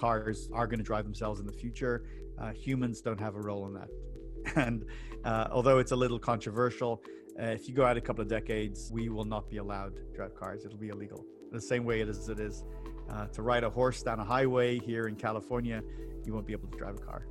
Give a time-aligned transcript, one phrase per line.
[0.00, 2.04] cars are going to drive themselves in the future.
[2.38, 3.88] Uh, humans don't have a role in that.
[4.56, 4.86] And
[5.24, 7.02] uh, although it's a little controversial,
[7.38, 10.02] uh, if you go out a couple of decades, we will not be allowed to
[10.16, 10.64] drive cars.
[10.64, 11.26] It'll be illegal.
[11.52, 12.64] The same way it is, it is
[13.10, 15.82] uh, to ride a horse down a highway here in California,
[16.24, 17.26] you won't be able to drive a car.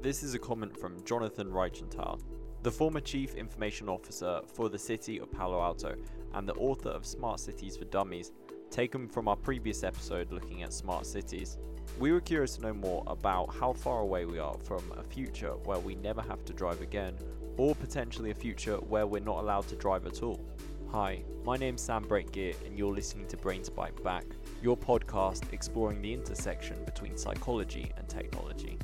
[0.00, 2.20] This is a comment from Jonathan Reichental,
[2.62, 5.94] the former Chief Information Officer for the City of Palo Alto
[6.34, 8.32] and the author of Smart Cities for Dummies,
[8.70, 11.58] taken from our previous episode looking at smart cities.
[11.98, 15.52] We were curious to know more about how far away we are from a future
[15.64, 17.14] where we never have to drive again,
[17.56, 20.44] or potentially a future where we're not allowed to drive at all.
[20.92, 24.24] Hi, my name's Sam Brake Guia, and you're listening to Brains Byte Back,
[24.62, 28.78] your podcast exploring the intersection between psychology and technology.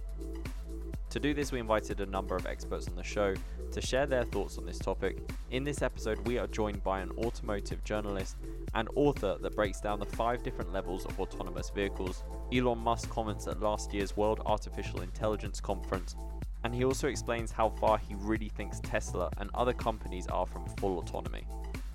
[1.10, 3.35] To do this, we invited a number of experts on the show
[3.71, 5.19] to share their thoughts on this topic.
[5.52, 8.37] In this episode, we are joined by an automotive journalist
[8.74, 12.24] and author that breaks down the five different levels of autonomous vehicles.
[12.52, 16.16] Elon Musk comments at last year's World Artificial Intelligence Conference,
[16.65, 20.66] and he also explains how far he really thinks Tesla and other companies are from
[20.79, 21.46] full autonomy.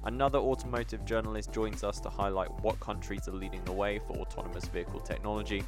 [0.05, 4.65] Another automotive journalist joins us to highlight what countries are leading the way for autonomous
[4.65, 5.63] vehicle technology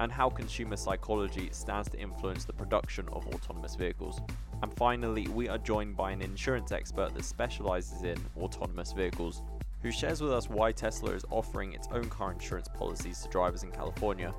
[0.00, 4.20] and how consumer psychology stands to influence the production of autonomous vehicles.
[4.62, 9.42] And finally, we are joined by an insurance expert that specializes in autonomous vehicles,
[9.84, 13.64] who shares with us why Tesla is offering its own car insurance policies to drivers
[13.64, 14.34] in California,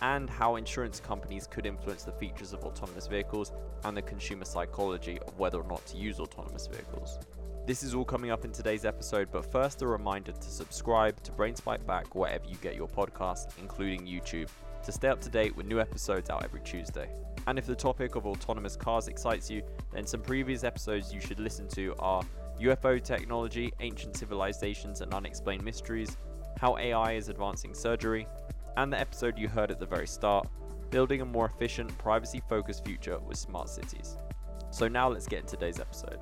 [0.00, 3.50] and how insurance companies could influence the features of autonomous vehicles
[3.82, 7.18] and the consumer psychology of whether or not to use autonomous vehicles.
[7.66, 11.32] This is all coming up in today's episode, but first a reminder to subscribe to
[11.32, 14.48] Brains Byte Back wherever you get your podcasts, including YouTube
[14.84, 17.10] to stay up to date with new episodes out every Tuesday.
[17.48, 21.40] And if the topic of autonomous cars excites you, then some previous episodes you should
[21.40, 22.22] listen to are
[22.60, 26.16] UFO technology, ancient civilizations and unexplained mysteries,
[26.58, 28.26] how AI is advancing surgery,
[28.76, 30.48] and the episode you heard at the very start,
[30.90, 34.16] building a more efficient, privacy focused future with smart cities.
[34.70, 36.18] So now let's get into today's episode.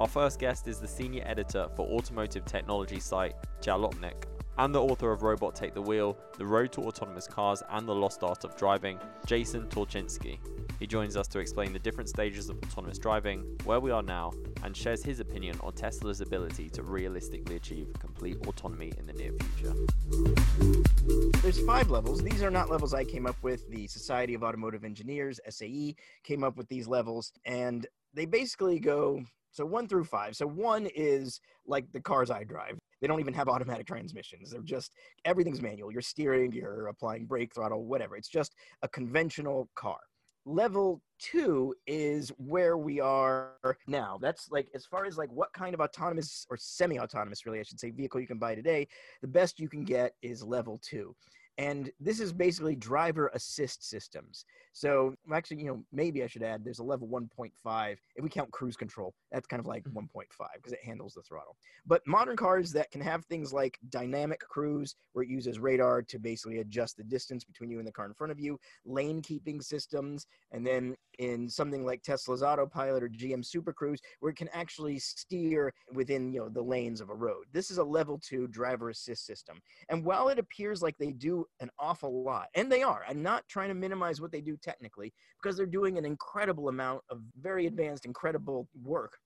[0.00, 4.24] Our first guest is the senior editor for automotive technology site Jalopnik,
[4.58, 7.94] and the author of Robot Take the Wheel, The Road to Autonomous Cars, and The
[7.94, 10.38] Lost Art of Driving, Jason Torchinsky.
[10.80, 14.32] He joins us to explain the different stages of autonomous driving, where we are now,
[14.64, 19.32] and shares his opinion on Tesla's ability to realistically achieve complete autonomy in the near
[19.32, 19.74] future.
[21.40, 22.22] There's five levels.
[22.22, 23.68] These are not levels I came up with.
[23.70, 25.94] The Society of Automotive Engineers, SAE,
[26.24, 30.36] came up with these levels, and they basically go so one through five.
[30.36, 32.78] So one is like the cars I drive.
[33.00, 34.50] They don't even have automatic transmissions.
[34.50, 34.92] They're just
[35.24, 35.92] everything's manual.
[35.92, 38.16] You're steering, you're applying brake, throttle, whatever.
[38.16, 39.98] It's just a conventional car.
[40.44, 44.18] Level two is where we are now.
[44.20, 47.78] That's like as far as like what kind of autonomous or semi-autonomous, really, I should
[47.78, 48.88] say, vehicle you can buy today.
[49.20, 51.14] The best you can get is level two
[51.58, 54.44] and this is basically driver assist systems.
[54.72, 58.52] So actually, you know, maybe I should add there's a level 1.5 if we count
[58.52, 59.12] cruise control.
[59.32, 59.98] That's kind of like mm-hmm.
[59.98, 61.56] 1.5 because it handles the throttle.
[61.84, 66.18] But modern cars that can have things like dynamic cruise, where it uses radar to
[66.20, 69.60] basically adjust the distance between you and the car in front of you, lane keeping
[69.60, 74.48] systems, and then in something like Tesla's autopilot or GM Super Cruise, where it can
[74.52, 77.46] actually steer within you know the lanes of a road.
[77.52, 79.60] This is a level two driver assist system.
[79.88, 82.48] And while it appears like they do an awful lot.
[82.54, 83.04] And they are.
[83.08, 87.02] I'm not trying to minimize what they do technically because they're doing an incredible amount
[87.10, 89.18] of very advanced, incredible work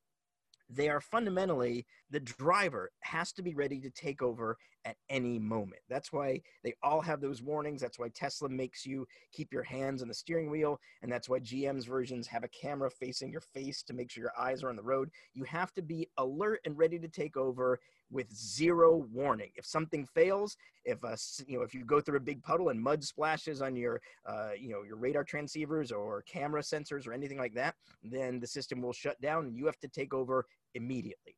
[0.72, 5.82] they are fundamentally the driver has to be ready to take over at any moment.
[5.88, 7.81] That's why they all have those warnings.
[7.81, 10.81] That's why Tesla makes you keep your hands on the steering wheel.
[11.03, 14.38] And that's why GM's versions have a camera facing your face to make sure your
[14.38, 15.10] eyes are on the road.
[15.34, 17.78] You have to be alert and ready to take over
[18.10, 19.50] with zero warning.
[19.56, 21.16] If something fails, if a,
[21.47, 24.50] you know if you go through a big puddle and mud splashes on your uh,
[24.59, 28.82] you know your radar transceivers or camera sensors or anything like that, then the system
[28.82, 31.37] will shut down and you have to take over immediately.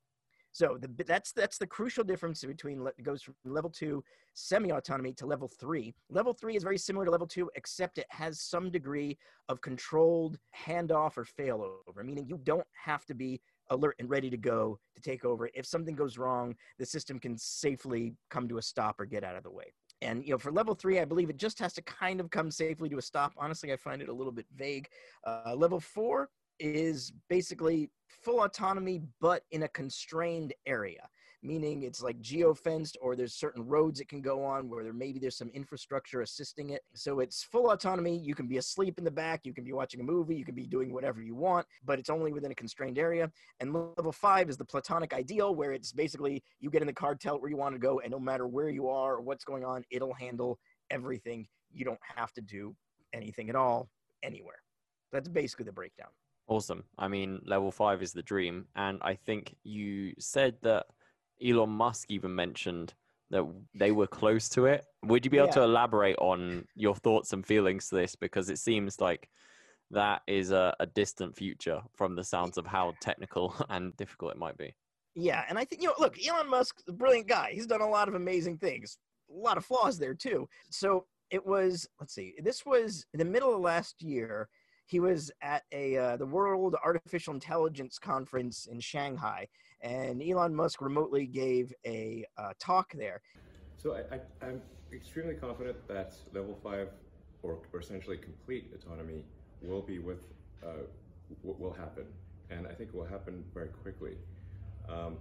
[0.54, 4.04] So the, that's that's the crucial difference between goes from level two
[4.34, 5.92] semi-autonomy to level three.
[6.10, 9.18] Level three is very similar to level two, except it has some degree
[9.48, 13.40] of controlled handoff or failover, meaning you don't have to be
[13.70, 15.50] alert and ready to go to take over.
[15.54, 19.34] If something goes wrong, the system can safely come to a stop or get out
[19.34, 19.74] of the way.
[20.02, 22.52] And you know, for level three, I believe it just has to kind of come
[22.52, 23.32] safely to a stop.
[23.36, 24.86] Honestly, I find it a little bit vague.
[25.26, 26.28] Uh, level four
[26.58, 31.08] is basically full autonomy, but in a constrained area,
[31.42, 35.18] meaning it's like geo-fenced or there's certain roads it can go on where there maybe
[35.18, 36.82] there's some infrastructure assisting it.
[36.94, 38.16] So it's full autonomy.
[38.16, 40.54] You can be asleep in the back, you can be watching a movie, you can
[40.54, 43.30] be doing whatever you want, but it's only within a constrained area.
[43.60, 47.14] And level five is the platonic ideal where it's basically you get in the car,
[47.14, 49.44] tell it where you want to go, and no matter where you are or what's
[49.44, 50.58] going on, it'll handle
[50.90, 52.74] everything you don't have to do
[53.12, 53.90] anything at all
[54.22, 54.62] anywhere.
[55.12, 56.08] That's basically the breakdown.
[56.46, 56.84] Awesome.
[56.98, 58.66] I mean, level five is the dream.
[58.76, 60.86] And I think you said that
[61.44, 62.94] Elon Musk even mentioned
[63.30, 63.44] that
[63.74, 64.84] they were close to it.
[65.04, 65.54] Would you be able Yeah.
[65.54, 68.14] to elaborate on your thoughts and feelings to this?
[68.14, 69.30] Because it seems like
[69.90, 74.38] that is a, a distant future from the sounds of how technical and difficult it
[74.38, 74.74] might be.
[75.14, 77.52] Yeah, and I think you know, look, Elon Musk's a brilliant guy.
[77.52, 78.98] He's done a lot of amazing things.
[79.30, 80.48] A lot of flaws there too.
[80.70, 84.48] So it was, let's see, this was in the middle of last year.
[84.86, 89.48] He was at a uh, the World Artificial Intelligence Conference in Shanghai,
[89.80, 93.20] and Elon Musk remotely gave a uh, talk there.
[93.76, 96.88] So I, I'm extremely confident that level five,
[97.42, 99.24] or, or essentially complete autonomy,
[99.62, 100.32] will be with
[100.62, 100.84] uh,
[101.42, 102.04] w- will happen,
[102.50, 104.16] and I think it will happen very quickly.
[104.88, 105.16] Um,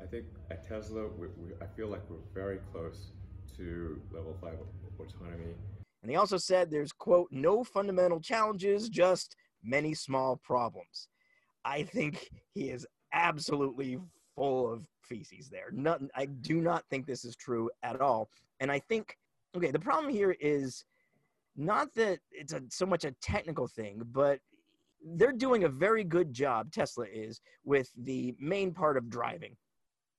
[0.00, 3.10] I think at Tesla, we, we, I feel like we're very close
[3.56, 4.54] to level five
[4.98, 5.54] autonomy.
[6.02, 11.08] And he also said there's, quote, no fundamental challenges, just many small problems.
[11.64, 13.98] I think he is absolutely
[14.34, 15.70] full of feces there.
[15.72, 18.30] Nothing, I do not think this is true at all.
[18.58, 19.16] And I think,
[19.56, 20.84] okay, the problem here is
[21.56, 24.40] not that it's a, so much a technical thing, but
[25.04, 29.56] they're doing a very good job, Tesla is, with the main part of driving.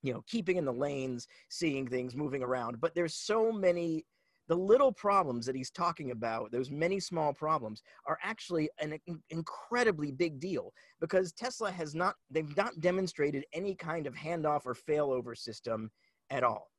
[0.01, 2.81] You know, keeping in the lanes, seeing things moving around.
[2.81, 4.05] But there's so many
[4.47, 8.99] the little problems that he's talking about, those many small problems, are actually an
[9.29, 14.75] incredibly big deal because Tesla has not, they've not demonstrated any kind of handoff or
[14.75, 15.89] failover system
[16.29, 16.69] at all,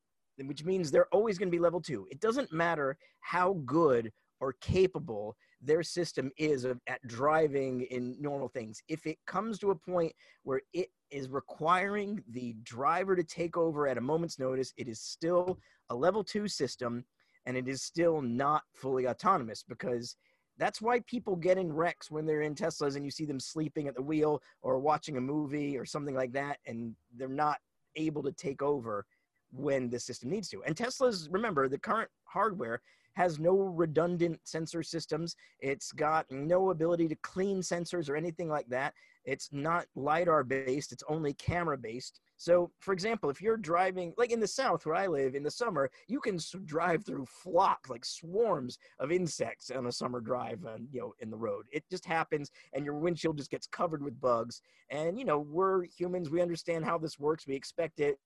[0.44, 2.06] which means they're always going to be level two.
[2.10, 8.48] It doesn't matter how good or capable their system is of, at driving in normal
[8.48, 8.82] things.
[8.88, 10.12] If it comes to a point
[10.42, 15.00] where it is requiring the driver to take over at a moment's notice, it is
[15.00, 15.58] still
[15.88, 17.04] a level two system
[17.46, 20.16] and it is still not fully autonomous because
[20.56, 23.88] that's why people get in wrecks when they're in Teslas and you see them sleeping
[23.88, 27.58] at the wheel or watching a movie or something like that, and they're not
[27.96, 29.04] able to take over
[29.52, 30.62] when the system needs to.
[30.64, 32.80] And Teslas, remember, the current hardware
[33.14, 35.36] has no redundant sensor systems.
[35.60, 38.94] It's got no ability to clean sensors or anything like that.
[39.24, 42.20] It's not LiDAR based, it's only camera based.
[42.36, 45.50] So, for example, if you're driving, like in the South where I live in the
[45.50, 50.88] summer, you can drive through flocks, like swarms of insects on a summer drive, and
[50.92, 51.66] you know, in the road.
[51.72, 54.60] It just happens, and your windshield just gets covered with bugs.
[54.90, 57.46] And you know, we're humans; we understand how this works.
[57.46, 58.18] We expect it.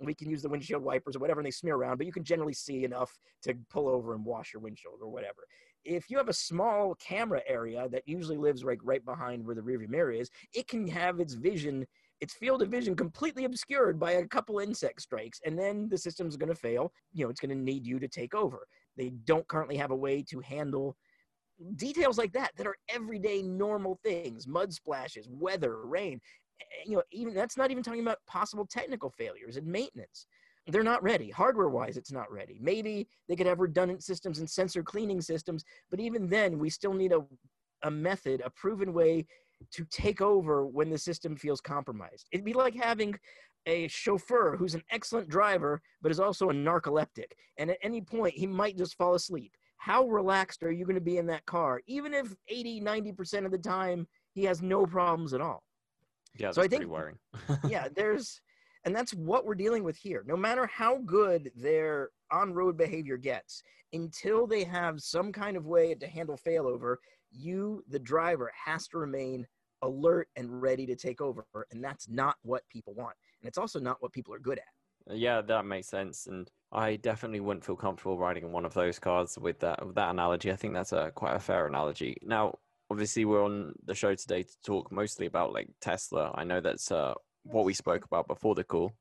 [0.00, 2.22] We can use the windshield wipers or whatever, and they smear around, but you can
[2.22, 5.46] generally see enough to pull over and wash your windshield or whatever.
[5.88, 9.62] If you have a small camera area that usually lives right right behind where the
[9.62, 11.86] rearview mirror is, it can have its vision
[12.20, 16.36] its field of vision completely obscured by a couple insect strikes and then the system's
[16.36, 16.92] going to fail.
[17.12, 18.66] You know it's going to need you to take over.
[18.96, 20.96] They don't currently have a way to handle
[21.76, 26.20] details like that that are everyday normal things mud splashes weather rain.
[26.60, 30.26] Eh, you know even that's not even talking about possible technical failures and maintenance
[30.68, 34.48] they're not ready hardware wise it's not ready maybe they could have redundant systems and
[34.48, 37.20] sensor cleaning systems but even then we still need a,
[37.84, 39.26] a method a proven way
[39.72, 42.28] to take over when the system feels compromised.
[42.30, 43.18] It'd be like having
[43.66, 47.32] a chauffeur who's an excellent driver, but is also a narcoleptic.
[47.58, 49.52] And at any point, he might just fall asleep.
[49.78, 53.50] How relaxed are you going to be in that car, even if 80, 90% of
[53.50, 55.64] the time he has no problems at all?
[56.36, 57.18] Yeah, that's So I pretty think- worrying.
[57.68, 58.40] yeah, there's,
[58.84, 60.24] and that's what we're dealing with here.
[60.26, 65.66] No matter how good their on road behavior gets, until they have some kind of
[65.66, 66.96] way to handle failover,
[67.30, 69.46] you, the driver, has to remain
[69.82, 71.46] alert and ready to take over.
[71.70, 73.14] And that's not what people want.
[73.40, 74.64] And it's also not what people are good at.
[75.10, 78.98] Yeah, that makes sense, and I definitely wouldn't feel comfortable riding in one of those
[78.98, 80.52] cars with that with that analogy.
[80.52, 82.18] I think that's a quite a fair analogy.
[82.22, 82.58] Now,
[82.90, 86.32] obviously, we're on the show today to talk mostly about like Tesla.
[86.34, 87.14] I know that's uh,
[87.50, 88.92] what we spoke about before the call,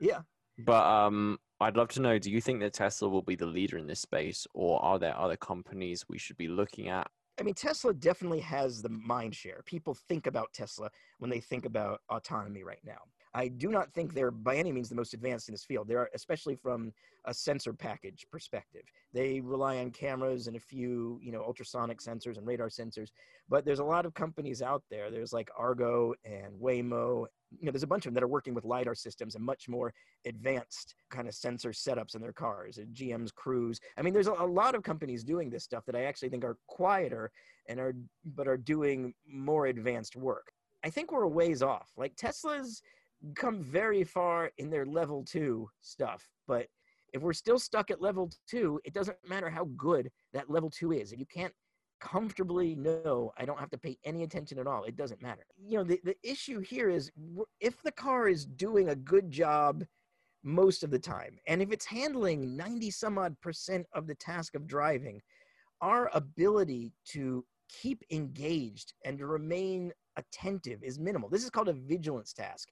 [0.00, 0.20] Yeah.
[0.58, 3.78] but um, I'd love to know: Do you think that Tesla will be the leader
[3.78, 7.10] in this space, or are there other companies we should be looking at?
[7.40, 9.62] I mean, Tesla definitely has the mind share.
[9.64, 12.98] People think about Tesla when they think about autonomy right now.
[13.34, 15.86] I do not think they're by any means the most advanced in this field.
[15.86, 16.92] They are, especially from
[17.26, 18.82] a sensor package perspective.
[19.12, 23.10] They rely on cameras and a few, you know, ultrasonic sensors and radar sensors.
[23.48, 25.10] But there's a lot of companies out there.
[25.10, 27.26] There's like Argo and Waymo.
[27.50, 29.68] You know, there's a bunch of them that are working with lidar systems and much
[29.68, 29.92] more
[30.26, 32.78] advanced kind of sensor setups in their cars.
[32.78, 33.80] And GM's Cruise.
[33.96, 36.44] I mean, there's a, a lot of companies doing this stuff that I actually think
[36.44, 37.30] are quieter
[37.68, 40.52] and are but are doing more advanced work.
[40.84, 41.90] I think we're a ways off.
[41.96, 42.82] Like Tesla's
[43.34, 46.68] come very far in their level two stuff, but
[47.12, 50.92] If we're still stuck at level two, it doesn't matter how good that level two
[50.92, 51.12] is.
[51.12, 51.54] If you can't
[52.00, 55.44] comfortably know I don't have to pay any attention at all, it doesn't matter.
[55.60, 57.10] You know, the, the issue here is
[57.60, 59.84] if the car is doing a good job
[60.42, 64.54] most of the time, and if it's handling 90 some odd percent of the task
[64.54, 65.20] of driving,
[65.80, 71.28] our ability to keep engaged and to remain attentive is minimal.
[71.28, 72.68] This is called a vigilance task.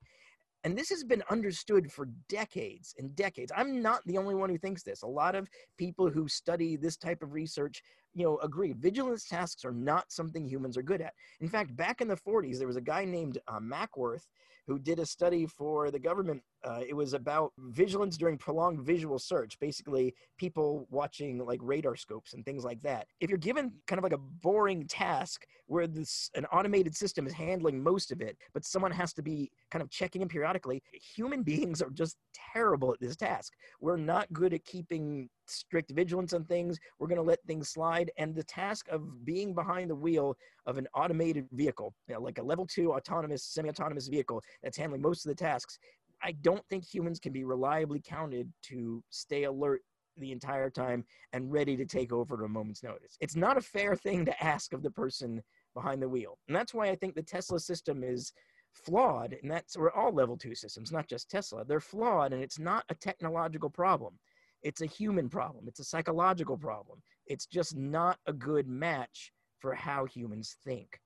[0.65, 3.53] And this has been understood for decades and decades.
[3.55, 5.03] I'm not the only one who thinks this.
[5.03, 7.83] A lot of people who study this type of research,
[8.17, 8.73] you know, agree.
[8.73, 11.13] Vigilance tasks are not something humans are good at.
[11.41, 14.27] In fact, back in the 40s, there was a guy named uh, Mackworth
[14.67, 16.43] who did a study for the government.
[16.65, 22.35] Uh, it was about vigilance during prolonged visual search, basically people watching like radar scopes
[22.35, 23.07] and things like that.
[23.21, 27.33] If you're given kind of like a boring task where this an automated system is
[27.33, 31.43] handling most of it, but someone has to be kind of checking in periodically, human
[31.45, 32.17] beings are just
[32.53, 33.53] terrible at this task.
[33.81, 36.79] We're not good at keeping strict vigilance on things.
[36.99, 38.11] We're going to let things slide.
[38.19, 42.39] And the task of being behind the wheel of an automated vehicle, you know, like
[42.39, 45.79] a level two autonomous, semi autonomous vehicle that's handling most of the tasks,
[46.23, 49.83] I don't think humans can be reliably counted to stay alert
[50.17, 53.17] the entire time and ready to take over at a moment's notice.
[53.21, 55.43] It's not a fair thing to ask of the person
[55.75, 56.39] behind the wheel.
[56.49, 58.33] And that's why I think the Tesla system is
[58.73, 59.37] flawed.
[59.43, 62.85] And that's where all level two systems, not just Tesla, they're flawed and it's not
[62.89, 64.19] a technological problem.
[64.63, 65.67] It's a human problem.
[65.69, 67.03] It's a psychological problem.
[67.27, 71.01] It's just not a good match for how humans think.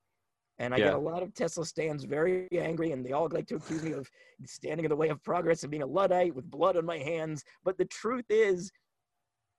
[0.59, 0.85] And I yeah.
[0.87, 3.93] get a lot of Tesla stands very angry, and they all like to accuse me
[3.93, 4.11] of
[4.45, 7.43] standing in the way of progress and being a luddite with blood on my hands.
[7.65, 8.71] But the truth is,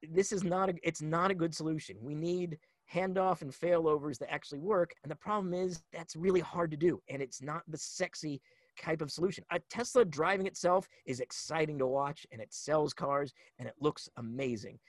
[0.08, 1.98] this is not a, it's not a good solution.
[2.02, 2.60] We need
[2.94, 4.94] handoff and failovers that actually work.
[5.04, 8.42] And the problem is that's really hard to do, and it's not the sexy
[8.80, 9.44] type of solution.
[9.52, 14.10] A Tesla driving itself is exciting to watch and it sells cars and it looks
[14.18, 14.80] amazing.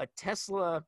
[0.00, 0.82] A Tesla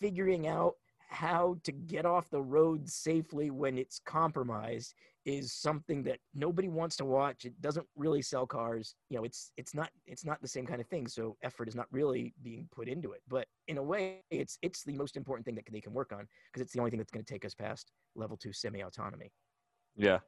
[0.00, 0.74] figuring out
[1.14, 4.94] how to get off the road safely when it's compromised
[5.24, 7.44] is something that nobody wants to watch.
[7.44, 8.94] It doesn't really sell cars.
[9.08, 11.06] You know, it's it's not it's not the same kind of thing.
[11.06, 13.22] So effort is not really being put into it.
[13.28, 16.26] But in a way, it's it's the most important thing that they can work on
[16.52, 19.30] because it's the only thing that's going to take us past level two semi autonomy.
[19.96, 20.18] Yeah,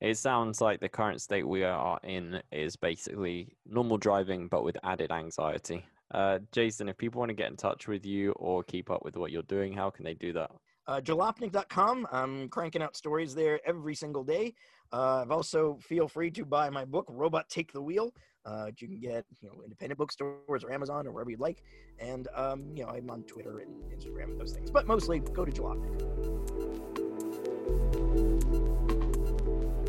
[0.00, 4.76] it sounds like the current state we are in is basically normal driving, but with
[4.82, 5.84] added anxiety.
[6.12, 9.16] Uh, Jason, if people want to get in touch with you or keep up with
[9.16, 10.50] what you're doing, how can they do that?
[10.86, 12.06] Uh, Jalopnik.com.
[12.12, 14.54] I'm cranking out stories there every single day.
[14.92, 18.12] Uh, I've also feel free to buy my book, Robot Take the Wheel.
[18.44, 21.62] Uh, you can get you know independent bookstores or Amazon or wherever you'd like.
[21.98, 25.44] And um, you know I'm on Twitter and Instagram and those things, but mostly go
[25.44, 26.22] to Jalopnik.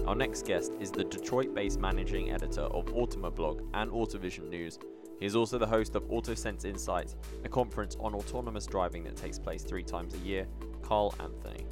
[0.07, 4.77] Our next guest is the Detroit based managing editor of Automoblog and Autovision News.
[5.23, 7.15] He is also the host of AutoSens Insights,
[7.45, 10.45] a conference on autonomous driving that takes place three times a year.
[10.81, 11.65] Carl Anthony.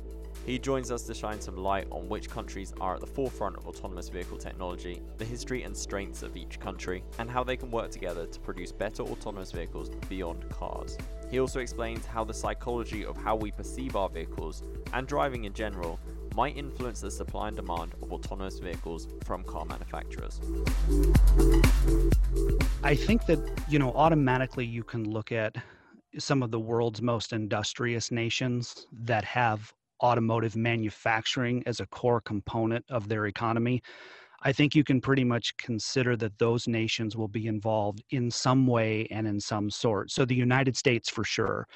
[0.45, 3.67] He joins us to shine some light on which countries are at the forefront of
[3.67, 7.91] autonomous vehicle technology, the history and strengths of each country, and how they can work
[7.91, 10.97] together to produce better autonomous vehicles beyond cars.
[11.29, 15.51] He also explains how the psychology of how we perceive our vehicles and driving in
[15.51, 15.99] general
[16.35, 20.39] might influence the supply and demand of autonomous vehicles from car manufacturers.
[22.83, 25.55] I think that, you know, automatically you can look at
[26.17, 29.73] some of the world's most industrious nations that have
[30.03, 33.81] automotive manufacturing as a core component of their economy.
[34.43, 38.65] I think you can pretty much consider that those nations will be involved in some
[38.65, 40.09] way and in some sort.
[40.09, 41.67] So the United States for sure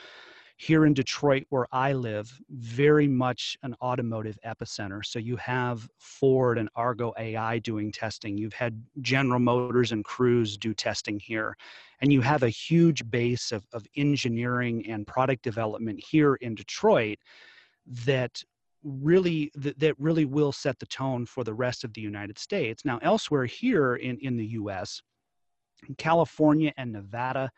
[0.58, 5.06] here in Detroit, where I live, very much an automotive epicenter.
[5.06, 8.38] So you have Ford and Argo AI doing testing.
[8.38, 11.58] You've had General Motors and Cruise do testing here.
[12.00, 17.20] And you have a huge base of, of engineering and product development here in Detroit
[18.06, 18.42] that
[18.84, 22.86] really that, really will set the tone for the rest of the United States.
[22.86, 25.02] Now, elsewhere here in, in the US,
[25.98, 27.52] California and Nevada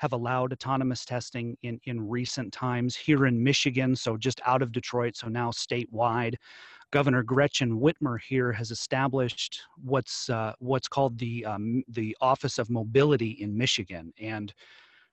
[0.00, 4.72] have allowed autonomous testing in, in recent times here in Michigan, so just out of
[4.72, 6.36] Detroit, so now statewide.
[6.90, 12.70] Governor Gretchen Whitmer here has established what's uh, what's called the um, the Office of
[12.70, 14.54] Mobility in Michigan, and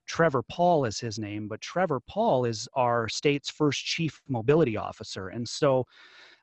[0.06, 1.50] Trevor Pawl is his name.
[1.50, 5.86] But Trevor Pawl is our state's first chief mobility officer, and so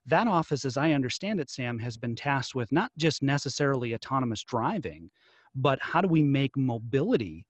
[0.04, 4.44] that office, as I understand it, Sam, has been tasked with not just necessarily autonomous
[4.44, 5.10] driving,
[5.54, 7.46] but how do we make mobility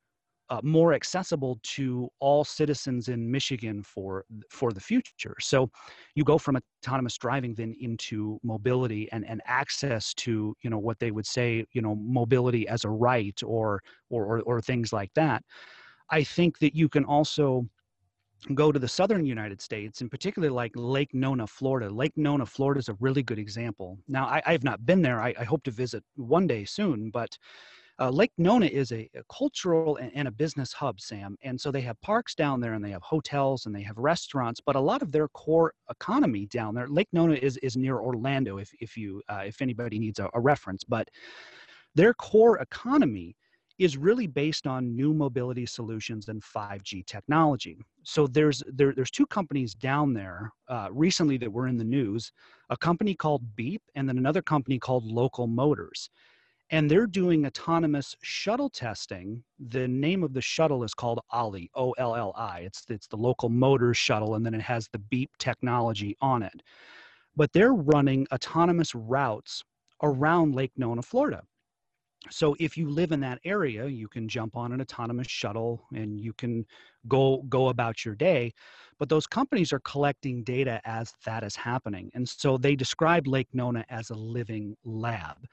[0.54, 5.34] uh, more accessible to all citizens in Michigan for for the future.
[5.40, 5.68] So
[6.14, 10.99] you go from autonomous driving then into mobility and, and access to you know what
[11.00, 15.12] they would say you know mobility as a right or or or, or things like
[15.14, 15.42] that.
[16.11, 17.66] I think that you can also
[18.54, 21.88] go to the southern United States, and particularly like Lake Nona, Florida.
[21.90, 23.99] Lake Nona, Florida is a really good example.
[24.06, 25.20] Now, I, I have not been there.
[25.20, 27.38] I, I, hope to visit one day soon, but
[28.00, 31.36] uh, Lake Nona is a, a cultural and, and, a business hub, Sam.
[31.42, 34.60] And so they have parks down there and they have hotels and they have restaurants,
[34.60, 38.58] but a lot of their core economy down there, Lake Nona is, is near Orlando,
[38.58, 41.08] if, if, you, uh, if anybody needs a, a reference, but
[41.94, 43.36] their core economy
[43.78, 47.76] is really based on new mobility solutions and 5G technology.
[48.04, 52.30] So there's there, there's two companies down there uh, recently that were in the news,
[52.70, 56.08] a company called Beep and then another company called Local Motors
[56.71, 59.44] and they're doing autonomous shuttle testing.
[59.59, 62.61] The name of the shuttle is called Olli, O L L I.
[62.61, 66.62] It's it's the local motor shuttle, and then it has the beep technology on it.
[67.37, 69.62] But they're running autonomous routes
[70.02, 71.42] around Lake Nona, Florida.
[72.30, 76.18] So if you live in that area, you can jump on an autonomous shuttle and
[76.18, 76.64] you can
[77.09, 78.52] go go about your day.
[78.99, 82.11] But those companies are collecting data as that is happening.
[82.14, 85.47] And so they describe Lake Nona as a living lab.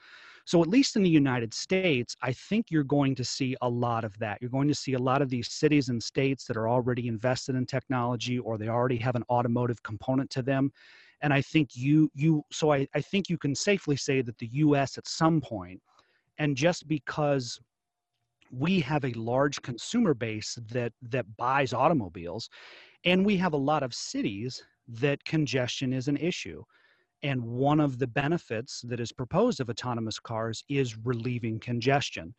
[0.52, 4.04] So, at least in the United States, I think you're going to see a lot
[4.04, 4.38] of that.
[4.42, 7.56] You're going to see a lot of these cities and states that are already invested
[7.56, 10.70] in technology or they already have an automotive component to them.
[11.22, 14.50] And I think you, you, so I, I think you can safely say that the
[14.66, 15.82] US at some point,
[16.38, 17.58] and just because
[18.52, 22.50] we have a large consumer base that that buys automobiles
[23.06, 26.62] and we have a lot of cities that congestion is an issue
[27.24, 32.34] and one of the benefits that is proposed of autonomous cars is relieving congestion.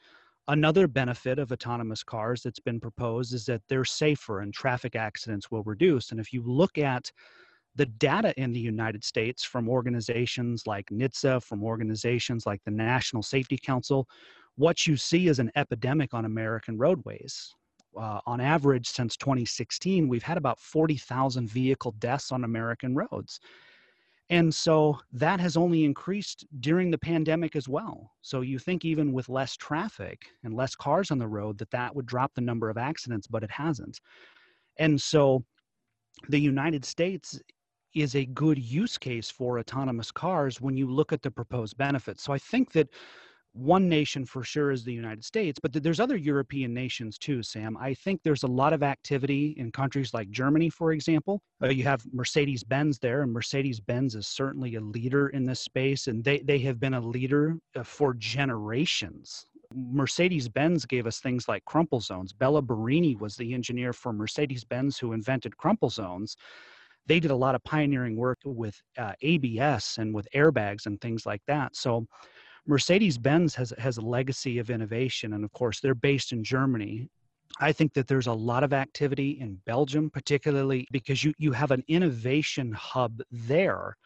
[0.49, 5.51] Another benefit of autonomous cars that's been proposed is that they're safer and traffic accidents
[5.51, 6.11] will reduce.
[6.11, 7.11] And if you look at
[7.77, 13.23] the data in the United States from organizations like NHTSA, from organizations like the National
[13.23, 14.09] Safety Council,
[14.57, 17.55] what you see is an epidemic on American roadways.
[17.97, 23.41] Uh, on average, since 2016, we've had about 40,000 vehicle deaths on American roads.
[24.31, 28.13] And so that has only increased during the pandemic as well.
[28.23, 31.95] So you think even with less traffic and less cars on the road that that
[31.95, 34.01] would drop the number of accidents, but it hasn't.
[34.79, 35.45] And so
[36.29, 37.41] the United States
[37.95, 42.23] is a good use case for autonomous cars when you look at the proposed benefits.
[42.23, 42.89] So I think that
[43.55, 47.77] one nation for sure is the United States, but there's other European nations too, Sam.
[47.77, 51.43] I think there's a lot of activity in countries like Germany, for example.
[51.63, 55.61] Uh, you have Mercedes Benz there, and Mercedes Benz is certainly a leader in this
[55.61, 59.47] space, and they, they have been a leader uh, for generations.
[59.75, 62.33] Mercedes Benz gave us things like crumple zones.
[62.33, 66.37] Béla Barényi was the engineer for Mercedes Benz who invented crumple zones.
[67.07, 71.27] They did a lot of pioneering work with uh, ABS and with airbags and things
[71.27, 71.75] like that.
[71.75, 72.07] So,
[72.67, 77.09] Mercedes Benz has, has a legacy of innovation, and of course, they're based in Germany.
[77.61, 81.71] I think that there's a lot of activity in Belgium, particularly because you, you have
[81.71, 83.97] an innovation hub there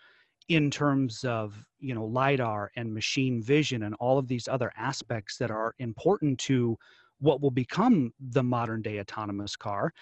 [0.49, 5.37] in terms of you know lidar and machine vision and all of these other aspects
[5.37, 6.77] that are important to
[7.19, 9.93] what will become the modern day autonomous car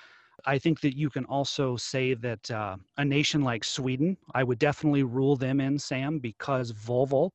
[0.45, 4.59] i think that you can also say that uh, a nation like sweden i would
[4.59, 7.31] definitely rule them in sam because volvo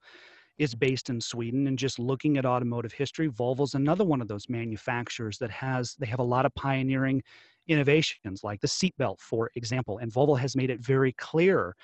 [0.59, 1.65] is based in Sweden.
[1.65, 6.05] And just looking at automotive history, Volvo's another one of those manufacturers that has, they
[6.05, 7.23] have a lot of pioneering
[7.67, 9.97] innovations like the seatbelt, for example.
[9.99, 11.75] And Volvo has made it very clear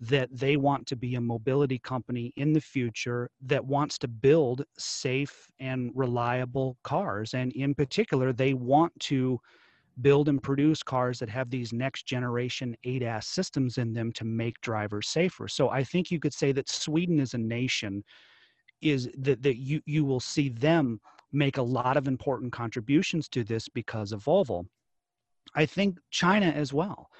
[0.00, 4.64] that they want to be a mobility company in the future that wants to build
[4.78, 7.34] safe and reliable cars.
[7.34, 9.38] And in particular, they want to
[10.02, 14.60] build and produce cars that have these next generation ADAS systems in them to make
[14.60, 15.48] drivers safer.
[15.48, 18.04] So I think you could say that Sweden as a nation
[18.80, 21.00] is that, that you, you will see them
[21.32, 24.66] make a lot of important contributions to this because of Volvo.
[25.54, 27.10] I think China as well.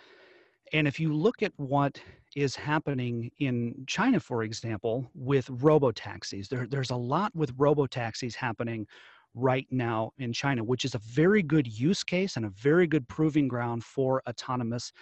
[0.73, 2.01] And if you look at what
[2.37, 7.87] is happening in China, for example, with robo taxis, there, there's a lot with robo
[7.87, 8.87] taxis happening
[9.35, 13.07] right now in China, which is a very good use case and a very good
[13.09, 14.93] proving ground for autonomous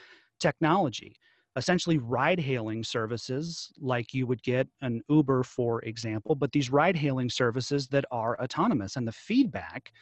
[0.40, 1.16] technology.
[1.56, 6.96] Essentially, ride hailing services like you would get an Uber, for example, but these ride
[6.96, 8.96] hailing services that are autonomous.
[8.96, 9.92] And the feedback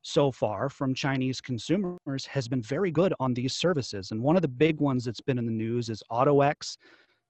[0.00, 4.12] so far from Chinese consumers has been very good on these services.
[4.12, 6.76] And one of the big ones that's been in the news is AutoX.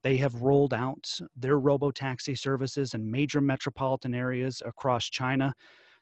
[0.02, 5.54] They have rolled out their robo taxi services in major metropolitan areas across China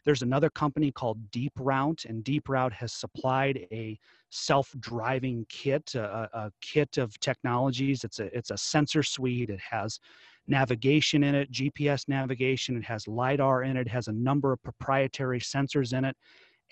[0.05, 3.99] There's another company called DeepRoute, and DeepRoute has supplied a
[4.31, 8.03] self-driving kit, a, a, kit of technologies.
[8.03, 9.51] It's a it's a sensor suite.
[9.51, 10.01] It has
[10.49, 12.77] navigation in it, GPS navigation.
[12.77, 13.83] It has lidar in it.
[13.83, 16.17] it has a number of proprietary sensors in it.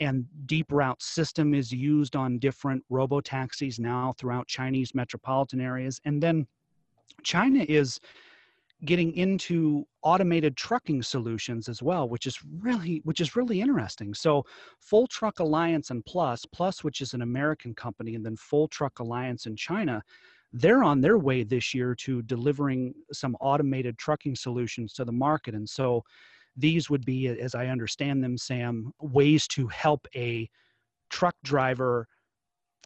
[0.00, 6.00] And DeepRoute system is used on different robo taxis now throughout Chinese metropolitan areas.
[6.04, 6.46] And then
[7.22, 8.00] China is
[8.84, 14.14] getting into automated trucking solutions as well which is really which is really interesting.
[14.14, 14.44] So
[14.80, 18.98] full truck alliance and plus plus which is an american company and then full truck
[19.00, 20.02] alliance in china
[20.52, 25.54] they're on their way this year to delivering some automated trucking solutions to the market.
[25.54, 26.02] And so
[26.56, 30.48] these would be as i understand them sam ways to help a
[31.08, 32.06] truck driver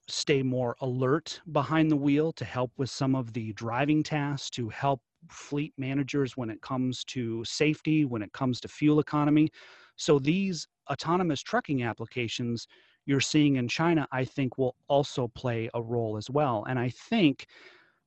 [0.07, 4.69] stay more alert behind the wheel to help with some of the driving tasks to
[4.69, 9.49] help fleet managers when it comes to safety, when it comes to fuel economy.
[9.97, 12.67] So these autonomous trucking applications
[13.07, 16.65] you're seeing in China, I think will also play a role as well.
[16.69, 17.47] And I think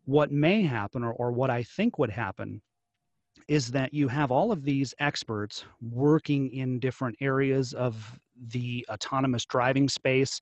[0.06, 2.62] what may happen, or, or what I think would happen,
[3.48, 9.46] is that you have all of these experts working in different areas of the autonomous
[9.46, 10.42] driving space.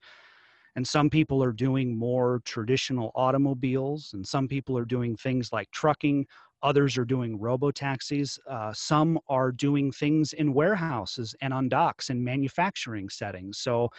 [0.75, 5.71] And some people are doing more traditional automobiles, and some people are doing things like
[5.71, 6.25] trucking.
[6.65, 8.39] Others are doing robo taxis.
[8.49, 13.59] Uh, some are doing things in warehouses and on docks and manufacturing settings.
[13.59, 13.89] So,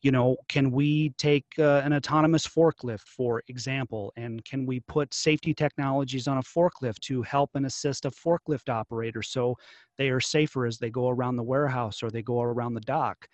[0.00, 5.12] you know, can we take uh, an autonomous forklift, for example, and can we put
[5.12, 9.54] safety technologies on a forklift to help and assist a forklift operator so
[9.98, 13.28] they are safer as they go around the warehouse or they go around the dock?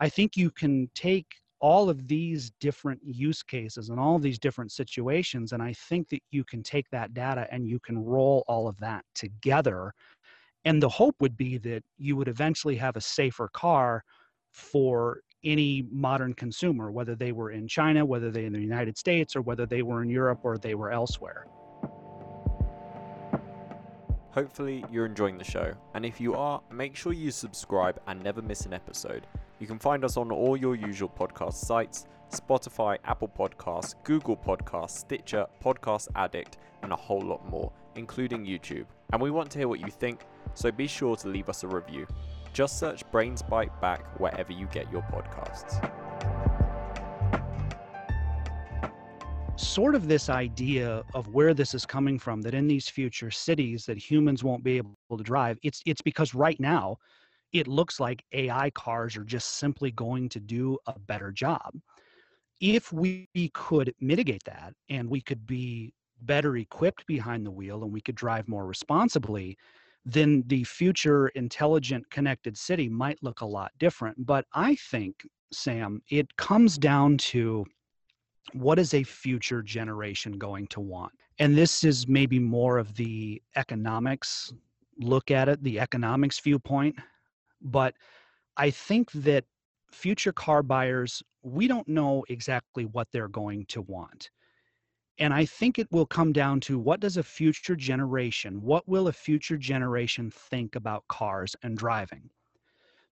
[0.00, 4.72] I think you can take all of these different use cases and all these different
[4.72, 5.52] situations.
[5.52, 8.76] And I think that you can take that data and you can roll all of
[8.78, 9.92] that together.
[10.64, 14.04] And the hope would be that you would eventually have a safer car
[14.52, 19.36] for any modern consumer, whether they were in China, whether they in the United States,
[19.36, 21.46] or whether they were in Europe or they were elsewhere.
[24.30, 28.42] Hopefully, you're enjoying the show, and if you are, make sure you subscribe and never
[28.42, 29.26] miss an episode.
[29.58, 34.98] You can find us on all your usual podcast sites Spotify, Apple Podcasts, Google Podcasts,
[34.98, 38.84] Stitcher, Podcast Addict, and a whole lot more, including YouTube.
[39.12, 41.68] And we want to hear what you think, so be sure to leave us a
[41.68, 42.06] review.
[42.52, 45.80] Just search Brains Byte Back wherever you get your podcasts.
[49.58, 53.86] Sort of this idea of where this is coming from that in these future cities
[53.86, 56.98] that humans won't be able to drive, it's it's because right now
[57.52, 61.72] it looks like AI cars are just simply going to do a better job.
[62.60, 67.92] If we could mitigate that and we could be better equipped behind the wheel and
[67.92, 69.56] we could drive more responsibly,
[70.04, 74.24] then the future intelligent connected city might look a lot different.
[74.24, 77.66] But I think, Sam, it comes down to
[78.52, 81.12] what is a future generation going to want?
[81.38, 84.52] And this is maybe more of the economics
[84.98, 86.96] look at it, the economics viewpoint.
[87.60, 87.94] But
[88.56, 89.44] I think that
[89.90, 94.30] future car buyers, we don't know exactly what they're going to want.
[95.18, 99.08] And I think it will come down to what does a future generation, what will
[99.08, 102.28] a future generation think about cars and driving?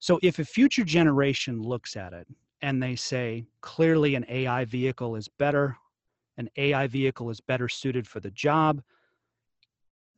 [0.01, 2.27] So if a future generation looks at it
[2.61, 5.79] and they say, clearly an AI vehicle is better,
[6.37, 8.83] an AI vehicle is better suited for the job,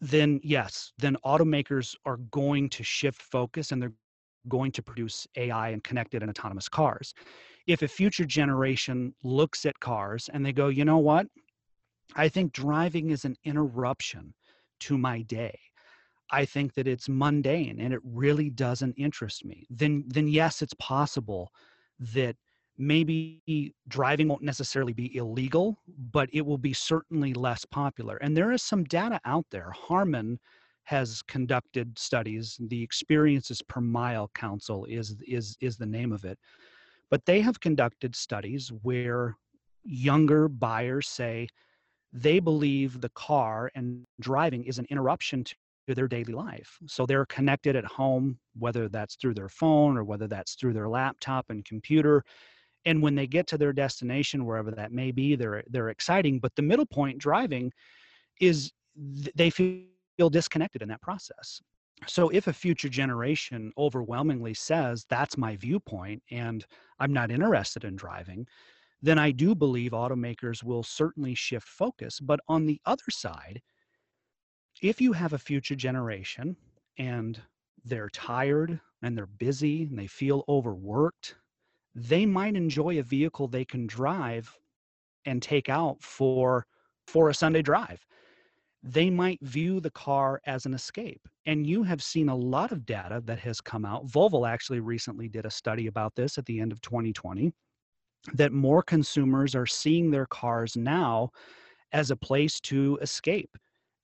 [0.00, 3.92] then yes, then automakers are going to shift focus and they're
[4.48, 7.14] going to produce AI and connected and autonomous cars.
[7.66, 11.26] If a future generation looks at cars and they go, you know what?
[12.14, 14.34] I think driving is an interruption
[14.80, 15.58] to my day.
[16.30, 19.66] I think that it's mundane and it really doesn't interest me.
[19.70, 21.50] Then then yes, it's possible
[21.98, 22.36] that
[22.78, 25.78] maybe driving won't necessarily be illegal,
[26.12, 28.16] but it will be certainly less popular.
[28.16, 29.70] And there is some data out there.
[29.70, 30.38] Harman
[30.86, 32.56] has conducted studies.
[32.68, 36.38] The Experiences per Mile Council is is is the name of it,
[37.10, 39.36] but they have conducted studies where
[39.84, 41.48] younger buyers say
[42.12, 45.54] they believe the car and driving is an interruption to
[45.88, 46.78] their daily life.
[46.86, 50.88] So they're connected at home, whether that's through their phone or whether that's through their
[50.88, 52.24] laptop and computer.
[52.84, 56.38] And when they get to their destination, wherever that may be, they're they're exciting.
[56.38, 57.72] But the middle point driving
[58.40, 58.70] is
[59.34, 59.82] they feel
[60.16, 61.60] feel disconnected in that process.
[62.06, 66.64] So if a future generation overwhelmingly says that's my viewpoint and
[66.98, 68.46] I'm not interested in driving,
[69.02, 72.20] then I do believe automakers will certainly shift focus.
[72.20, 73.62] But on the other side,
[74.82, 76.56] if you have a future generation
[76.98, 77.40] and
[77.84, 81.36] they're tired, and they're busy and they feel overworked,
[81.94, 84.52] they might enjoy a vehicle they can drive
[85.24, 86.66] and take out for
[87.06, 88.04] for a Sunday drive.
[88.86, 91.28] They might view the car as an escape.
[91.44, 94.06] And you have seen a lot of data that has come out.
[94.06, 97.52] Volvo actually recently did a study about this at the end of 2020
[98.34, 101.30] that more consumers are seeing their cars now
[101.92, 103.56] as a place to escape,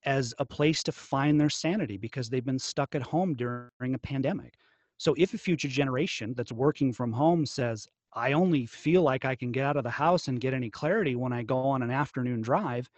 [0.05, 3.99] as a place to find their sanity because they've been stuck at home during a
[3.99, 4.55] pandemic.
[4.99, 9.35] So if a future generation that's working from home says, I only feel like I
[9.35, 11.91] can get out of the house and get any clarity when I go on an
[11.91, 12.89] afternoon drive,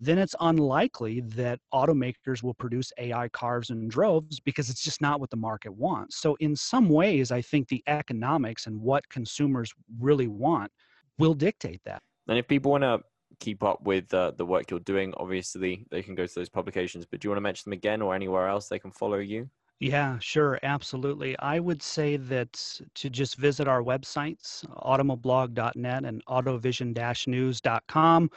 [0.00, 5.20] then it's unlikely that automakers will produce AI cars in droves because it's just not
[5.20, 6.16] what the market wants.
[6.16, 10.70] So, in some ways, I think the economics and what consumers really want
[11.18, 12.02] will dictate that.
[12.28, 13.00] And if people want to
[13.40, 17.04] keep up with uh, the work you're doing, obviously they can go to those publications.
[17.04, 19.48] But do you want to mention them again or anywhere else they can follow you?
[19.80, 21.36] Yeah, sure, absolutely.
[21.40, 28.30] I would say that to just visit our websites, automoblog.net and autovision-news.com,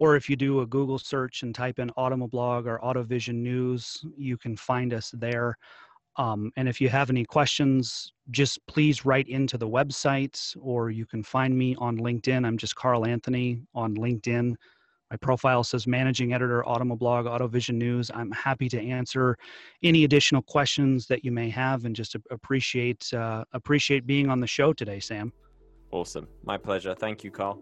[0.00, 4.36] or if you do a Google search and type in Automoblog or Autovision News, you
[4.36, 5.56] can find us there.
[6.16, 11.06] Um, and if you have any questions, just please write into the website, or you
[11.06, 12.44] can find me on LinkedIn.
[12.46, 14.54] I'm just Carl Anthony on LinkedIn.
[15.10, 18.10] My profile says Managing Editor, Automoblog, Autovision News.
[18.14, 19.36] I'm happy to answer
[19.82, 24.46] any additional questions that you may have, and just appreciate uh, appreciate being on the
[24.46, 25.32] show today, Sam.
[25.90, 26.94] Awesome, my pleasure.
[26.94, 27.60] Thank you, Carl.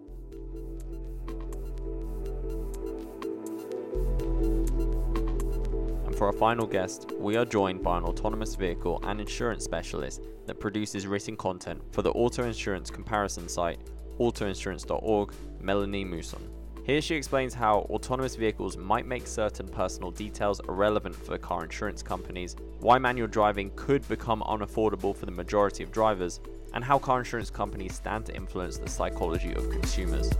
[6.18, 10.58] For our final guest, we are joined by an autonomous vehicle and insurance specialist that
[10.58, 13.78] produces written content for the auto insurance comparison site
[14.18, 16.42] autoinsurance.org, Melanie Musson.
[16.82, 22.02] Here she explains how autonomous vehicles might make certain personal details irrelevant for car insurance
[22.02, 26.40] companies, why manual driving could become unaffordable for the majority of drivers,
[26.74, 30.32] and how car insurance companies stand to influence the psychology of consumers.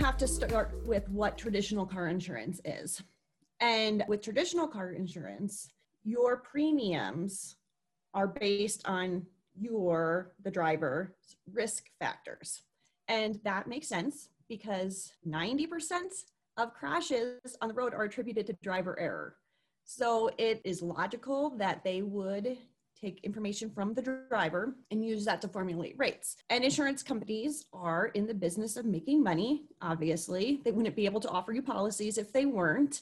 [0.00, 3.02] Have to start with what traditional car insurance is.
[3.60, 5.68] And with traditional car insurance,
[6.04, 7.56] your premiums
[8.14, 9.26] are based on
[9.60, 11.10] your the driver's
[11.52, 12.62] risk factors
[13.08, 15.66] and that makes sense because 90%
[16.56, 19.36] of crashes on the road are attributed to driver error
[19.84, 22.56] so it is logical that they would
[23.00, 26.36] take information from the driver and use that to formulate rates.
[26.50, 30.60] And insurance companies are in the business of making money, obviously.
[30.64, 33.00] They wouldn't be able to offer you policies if they weren't.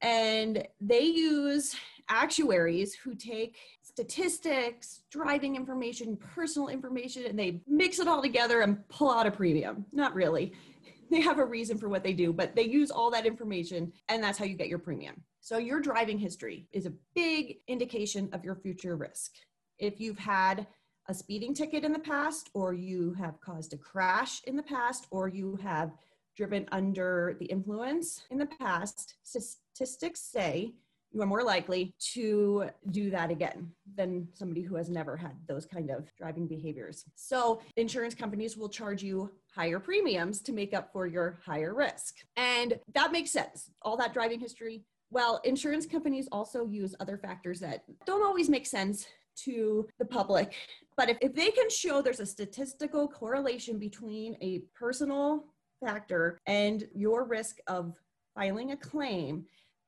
[0.00, 1.74] And they use
[2.08, 8.86] actuaries who take statistics, driving information, personal information, and they mix it all together and
[8.88, 9.84] pull out a premium.
[9.92, 10.52] Not really.
[11.10, 14.24] They have a reason for what they do, but they use all that information, and
[14.24, 15.22] that's how you get your premium.
[15.44, 19.32] So, your driving history is a big indication of your future risk.
[19.78, 20.66] If you've had
[21.06, 25.06] a speeding ticket in the past, or you have caused a crash in the past,
[25.10, 25.92] or you have
[26.34, 30.72] driven under the influence in the past, statistics say
[31.12, 35.66] you are more likely to do that again than somebody who has never had those
[35.66, 37.04] kind of driving behaviors.
[37.16, 42.14] So, insurance companies will charge you higher premiums to make up for your higher risk.
[42.34, 43.68] And that makes sense.
[43.82, 44.86] All that driving history.
[45.10, 49.06] Well, insurance companies also use other factors that don't always make sense
[49.44, 50.54] to the public.
[50.96, 55.46] But if, if they can show there's a statistical correlation between a personal
[55.84, 57.94] factor and your risk of
[58.34, 59.44] filing a claim,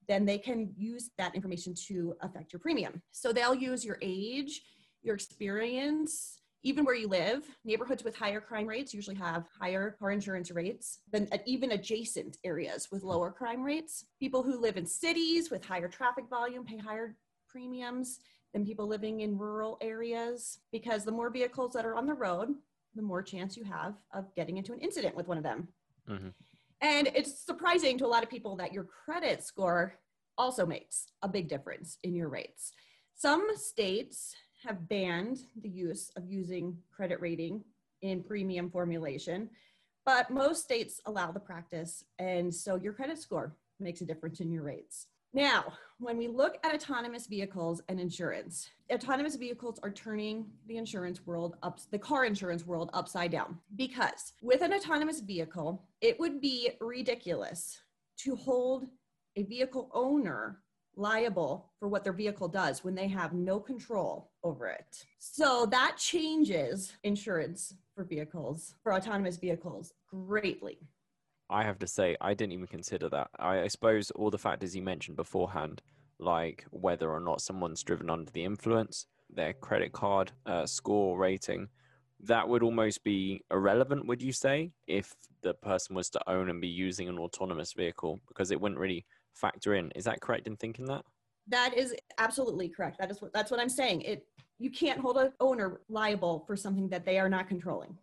[0.08, 3.02] then they can use that information to affect your premium.
[3.10, 4.62] So they'll use your age,
[5.02, 7.44] your experience, even where you live.
[7.64, 12.88] Neighborhoods with higher crime rates usually have higher car insurance rates than even adjacent areas
[12.90, 14.06] with lower crime rates.
[14.18, 17.14] People who live in cities with higher traffic volume pay higher
[17.48, 18.18] premiums
[18.52, 22.48] than people living in rural areas because the more vehicles that are on the road,
[22.96, 25.68] the more chance you have of getting into an incident with one of them.
[26.10, 26.28] Mm-hmm.
[26.80, 30.00] And it's surprising to a lot of people that your credit score
[30.36, 32.72] also makes a big difference in your rates.
[33.14, 34.34] Some states
[34.66, 37.62] have banned the use of using credit rating
[38.02, 39.48] in premium formulation,
[40.04, 42.04] but most states allow the practice.
[42.18, 45.06] And so your credit score makes a difference in your rates.
[45.32, 51.26] Now, when we look at autonomous vehicles and insurance, autonomous vehicles are turning the insurance
[51.26, 53.58] world up, the car insurance world upside down.
[53.76, 57.80] Because with an autonomous vehicle, it would be ridiculous
[58.18, 58.86] to hold
[59.36, 60.62] a vehicle owner
[60.96, 65.04] liable for what their vehicle does when they have no control over it.
[65.18, 70.78] So that changes insurance for vehicles, for autonomous vehicles greatly.
[71.48, 73.28] I have to say, I didn't even consider that.
[73.38, 75.82] I, I suppose all the factors you mentioned beforehand
[76.18, 81.68] like whether or not someone's driven under the influence, their credit card uh, score rating,
[82.20, 86.60] that would almost be irrelevant, would you say, if the person was to own and
[86.60, 89.04] be using an autonomous vehicle because it wouldn't really
[89.36, 89.92] factor in.
[89.94, 91.04] Is that correct in thinking that?
[91.48, 92.98] That is absolutely correct.
[92.98, 94.02] That is what that's what I'm saying.
[94.02, 94.26] It
[94.58, 97.96] you can't hold an owner liable for something that they are not controlling.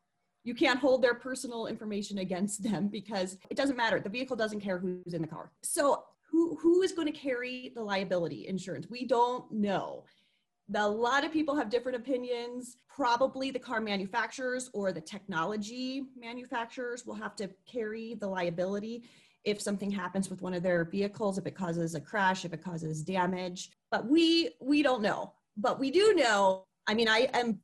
[0.43, 4.00] You can't hold their personal information against them because it doesn't matter.
[4.00, 5.52] The vehicle doesn't care who's in the car.
[5.63, 8.88] So who who is going to carry the liability insurance?
[8.89, 10.06] We don't know.
[10.76, 12.78] A lot of people have different opinions.
[12.88, 19.04] Probably the car manufacturers or the technology manufacturers will have to carry the liability
[19.45, 22.63] if something happens with one of their vehicles, if it causes a crash, if it
[22.63, 23.71] causes damage.
[23.91, 25.34] But we we don't know.
[25.58, 26.65] But we do know.
[26.88, 27.60] I mean, I am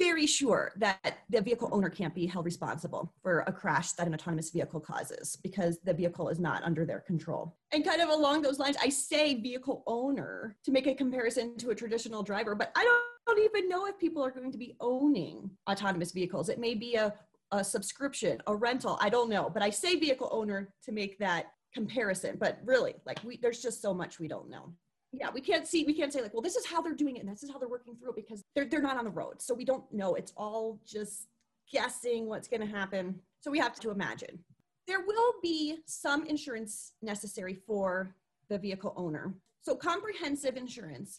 [0.00, 4.14] very sure that the vehicle owner can't be held responsible for a crash that an
[4.14, 7.54] autonomous vehicle causes because the vehicle is not under their control.
[7.70, 11.68] And kind of along those lines, I say vehicle owner to make a comparison to
[11.68, 13.00] a traditional driver, but I don't,
[13.44, 16.48] even know if people are going to be owning autonomous vehicles.
[16.48, 17.14] It may be a,
[17.52, 21.52] a subscription, a rental, I don't know, but I say vehicle owner to make that
[21.74, 22.36] comparison.
[22.38, 24.72] But really, like we, there's just so much we don't know.
[25.12, 27.20] Yeah we can't see we can't say like well this is how they're doing it
[27.20, 29.42] and this is how they're working through it because they're, they're not on the road.
[29.42, 30.14] So we don't know.
[30.14, 31.26] It's all just
[31.72, 33.20] guessing what's to happen.
[33.40, 34.38] So we have to imagine.
[34.86, 38.14] There will be some insurance necessary for
[38.48, 39.34] the vehicle owner.
[39.62, 41.18] So comprehensive insurance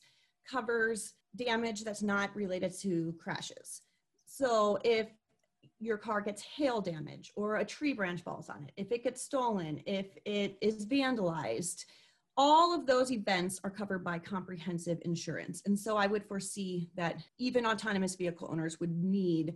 [0.50, 3.82] covers damage that's not related to crashes.
[4.26, 5.08] So if
[5.82, 9.22] your car gets hail damage or a tree branch falls on it if it gets
[9.22, 11.86] stolen if it is vandalized
[12.38, 15.62] all of those events are covered by comprehensive insurance.
[15.65, 19.56] And so I would foresee that even autonomous vehicle owners would need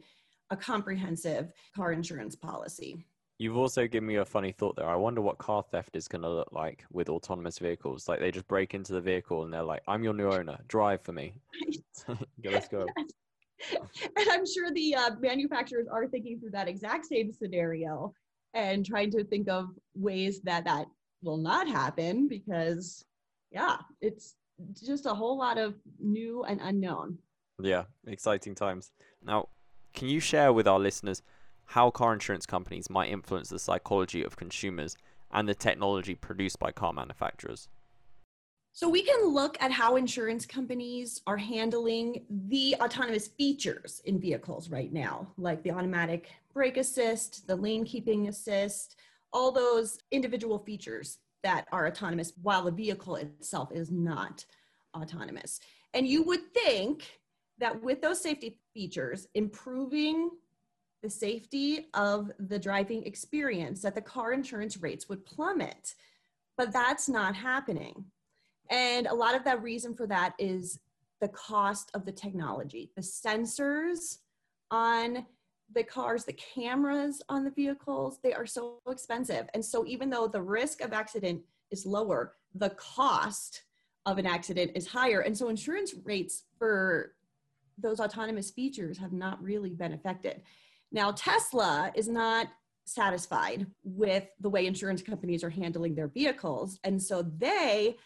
[0.49, 3.05] a comprehensive car insurance policy.
[3.37, 4.87] You've also given me a funny thought there.
[4.87, 8.07] I wonder what car theft is going to look like with autonomous vehicles.
[8.07, 10.57] Like they just break into the vehicle and they're like, "I'm your new owner.
[10.69, 11.33] Drive for me."
[12.45, 12.85] let's go.
[14.17, 18.13] and I'm sure the uh, manufacturers are thinking through that exact same scenario
[18.53, 20.87] and trying to think of ways that that
[21.21, 23.03] will not happen because
[23.51, 24.35] yeah it's
[24.85, 27.17] just a whole lot of new and unknown.
[27.61, 28.91] Yeah exciting times.
[29.23, 29.49] Now
[29.93, 31.21] can you share with our listeners
[31.65, 34.95] how car insurance companies might influence the psychology of consumers
[35.31, 37.67] and the technology produced by car manufacturers
[38.75, 44.69] so we can look at how insurance companies are handling the autonomous features in vehicles
[44.69, 48.97] right now, like the automatic brake assist, the lane keeping assist,
[49.31, 54.45] all those individual features that are autonomous while the vehicle itself is not
[54.93, 55.61] autonomous.
[55.93, 57.05] And you would think
[57.59, 60.31] that with those safety features, improving
[61.01, 65.95] the safety of the driving experience, that the car insurance rates would plummet.
[66.57, 68.03] But that's not happening.
[68.69, 70.79] And a lot of that reason for that is
[71.21, 72.91] the cost of the technology.
[72.95, 74.19] The sensors
[74.71, 75.25] on
[75.73, 79.47] the cars, the cameras on the vehicles, they are so expensive.
[79.53, 83.63] And so even though the risk of accident is lower, the cost
[84.05, 85.21] of an accident is higher.
[85.21, 87.13] And so insurance rates for
[87.77, 90.41] those autonomous features have not really been affected.
[90.91, 92.47] Now, Tesla is not
[92.85, 96.79] satisfied with the way insurance companies are handling their vehicles.
[96.83, 97.97] And so they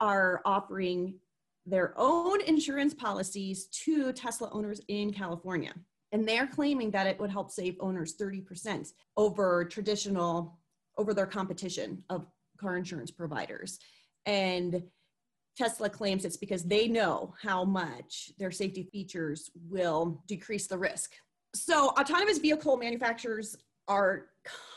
[0.00, 1.14] are offering
[1.66, 5.72] their own insurance policies to Tesla owners in California.
[6.12, 10.58] And they're claiming that it would help save owners 30% over traditional,
[10.98, 12.26] over their competition of
[12.58, 13.78] car insurance providers.
[14.26, 14.82] And
[15.56, 21.12] Tesla claims it's because they know how much their safety features will decrease the risk.
[21.54, 23.56] So, autonomous vehicle manufacturers
[23.88, 24.26] are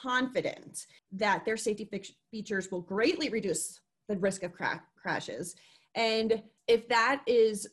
[0.02, 1.88] confident that their safety
[2.32, 5.56] features will greatly reduce the risk of cra- crashes.
[5.96, 7.68] And if that is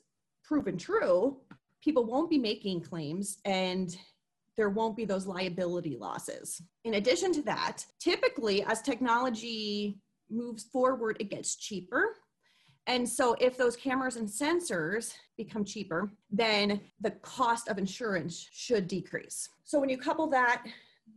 [0.45, 1.39] proven true,
[1.83, 3.97] people won't be making claims and
[4.57, 6.61] there won't be those liability losses.
[6.85, 12.17] In addition to that, typically as technology moves forward, it gets cheaper.
[12.87, 18.89] And so if those cameras and sensors become cheaper, then the cost of insurance should
[18.89, 19.49] decrease.
[19.65, 20.67] So when you couple that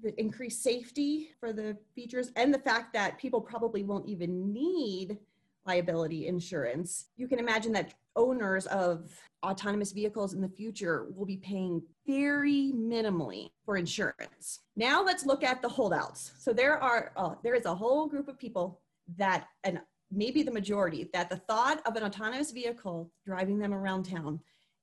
[0.01, 5.17] the increased safety for the features and the fact that people probably won't even need
[5.65, 9.09] liability insurance, you can imagine that owners of
[9.43, 14.61] autonomous vehicles in the future will be paying very minimally for insurance.
[14.75, 16.33] Now let's look at the holdouts.
[16.39, 18.81] So there are uh, there is a whole group of people
[19.17, 19.79] that and
[20.11, 24.39] maybe the majority that the thought of an autonomous vehicle driving them around town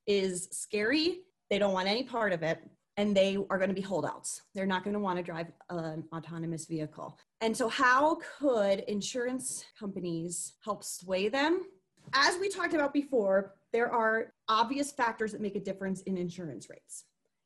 [0.06, 1.20] is scary.
[1.50, 2.58] They don't want any part of it
[3.00, 4.42] and they are going to be holdouts.
[4.54, 7.18] They're not going to want to drive an autonomous vehicle.
[7.40, 11.64] And so, how could insurance companies help sway them
[12.12, 16.68] As we talked about before, there are obvious factors that make a difference in insurance
[16.68, 17.04] rates.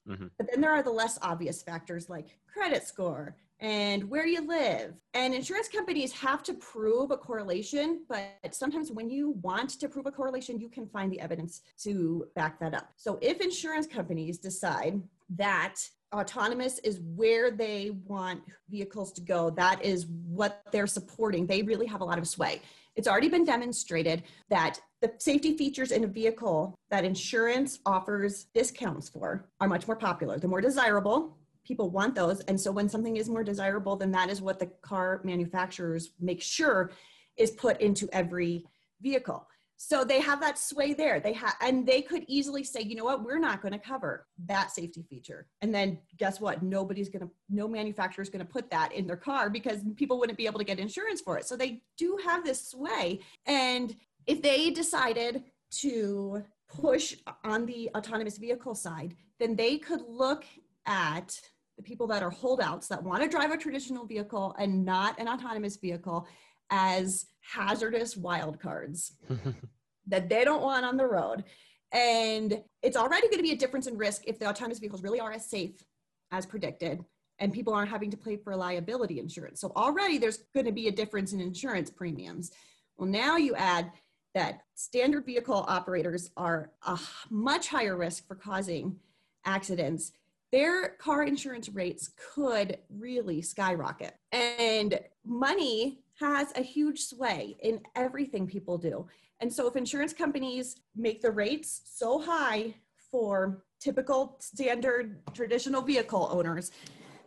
[0.09, 0.31] Mhm.
[0.39, 5.03] But then there are the less obvious factors like credit score and where you live.
[5.15, 10.07] And insurance companies have to prove a correlation, but sometimes when you want to prove
[10.07, 12.93] a correlation, you can find the evidence to back that up.
[12.97, 14.95] So if insurance companies decide
[15.31, 15.77] that
[16.15, 21.87] autonomous is where they want vehicles to go, that is what they're supporting, they really
[21.87, 22.61] have a lot of sway.
[22.97, 29.09] It's already been demonstrated that the safety features in a vehicle that insurance offers discounts
[29.09, 30.39] for are much more popular.
[30.39, 31.37] They're more desirable.
[31.67, 32.41] People want those.
[32.43, 36.41] And so when something is more desirable, then that is what the car manufacturers make
[36.41, 36.93] sure
[37.37, 38.65] is put into every
[39.03, 39.47] vehicle.
[39.77, 41.21] So they have that sway there.
[41.21, 44.27] They have, and they could easily say, you know what, we're not going to cover
[44.47, 45.47] that safety feature.
[45.63, 46.63] And then guess what?
[46.63, 50.19] Nobody's going to, no manufacturer is going to put that in their car because people
[50.19, 51.47] wouldn't be able to get insurance for it.
[51.47, 53.21] So they do have this sway.
[53.47, 53.95] And
[54.27, 55.43] if they decided
[55.81, 60.45] to push on the autonomous vehicle side, then they could look
[60.87, 61.39] at
[61.77, 65.29] the people that are holdouts that want to drive a traditional vehicle and not an
[65.29, 66.27] autonomous vehicle
[66.71, 69.13] as hazardous wildcards
[70.07, 71.45] that they don't want on the road.
[71.93, 75.21] And it's already going to be a difference in risk if the autonomous vehicles really
[75.21, 75.85] are as safe
[76.33, 77.05] as predicted
[77.39, 79.61] and people aren't having to pay for liability insurance.
[79.61, 82.53] So already there's going to be a difference in insurance premiums.
[82.97, 83.93] Well, now you add
[84.35, 86.99] that standard vehicle operators are a
[87.31, 88.97] much higher risk for causing
[89.45, 90.13] accidents.
[90.53, 94.15] Their car insurance rates could really skyrocket.
[94.33, 99.07] And money has a huge sway in everything people do.
[99.41, 102.75] And so if insurance companies make the rates so high
[103.11, 106.71] for typical standard traditional vehicle owners,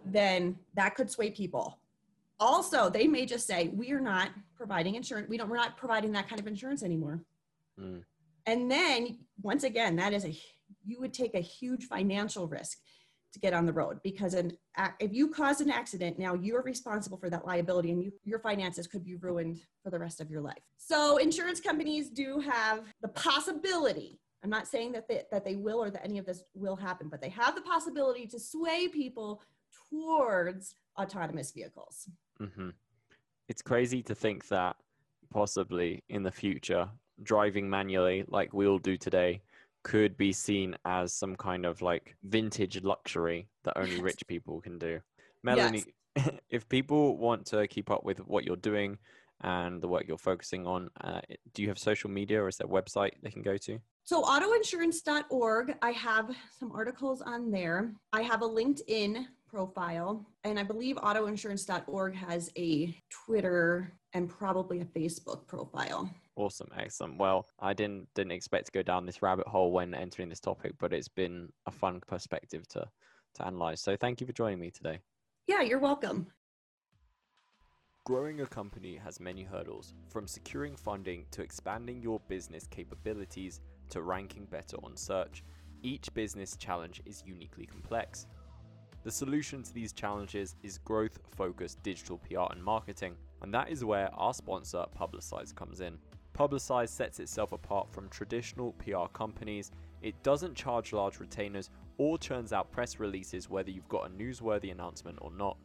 [0.05, 1.79] then that could sway people.
[2.39, 5.27] Also, they may just say, we are not providing insurance.
[5.27, 7.21] We don't, we're not providing that kind of insurance anymore.
[7.79, 8.03] Mm.
[8.45, 10.37] And then once again, that is a,
[10.85, 12.79] you would take a huge financial risk
[13.33, 14.51] to get on the road because an,
[14.99, 18.87] if you cause an accident, now you're responsible for that liability and you, your finances
[18.87, 20.61] could be ruined for the rest of your life.
[20.77, 24.19] So insurance companies do have the possibility.
[24.43, 27.09] I'm not saying that they, that they will or that any of this will happen,
[27.09, 29.41] but they have the possibility to sway people
[29.89, 32.09] towards autonomous vehicles.
[32.39, 32.69] hmm
[33.49, 34.75] It's crazy to think that
[35.31, 36.87] possibly in the future,
[37.23, 39.41] driving manually like we all do today
[39.87, 44.03] could be seen as some kind of like vintage luxury that only Yes.
[44.03, 44.99] rich people can do.
[45.43, 45.85] Melanie,
[46.49, 48.97] if people want to keep up with what you're doing
[49.41, 51.21] and the work you're focusing on, uh,
[51.53, 53.79] do you have social media or is there a website they can go to?
[54.03, 57.93] So autoinsurance.org, I have some articles on there.
[58.11, 59.25] I have a LinkedIn
[59.57, 66.13] profile, and I believe autoinsurance.org has a Twitter and probably a Facebook profile.
[66.35, 67.17] Awesome, excellent.
[67.17, 70.73] Well, I didn't didn't expect to go down this rabbit hole when entering this topic,
[70.79, 72.85] but it's been a fun perspective to
[73.35, 73.81] to analyze.
[73.81, 74.99] So thank you for joining me today.
[75.47, 76.27] Yeah, you're welcome.
[78.05, 84.03] Growing a company has many hurdles, from securing funding to expanding your business capabilities to
[84.03, 85.43] ranking better on search.
[85.81, 88.27] Each business challenge is uniquely complex.
[89.07, 93.85] The solution to these challenges is growth focused digital PR and marketing, and that is
[93.85, 95.97] where our sponsor Publicize comes in.
[96.37, 99.71] Publicize sets itself apart from traditional PR companies.
[100.01, 104.73] It doesn't charge large retainers or churns out press releases whether you've got a newsworthy
[104.73, 105.55] announcement or not.